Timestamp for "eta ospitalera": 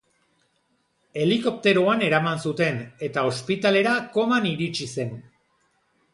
3.09-3.95